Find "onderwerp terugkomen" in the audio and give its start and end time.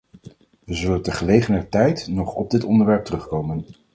2.63-3.65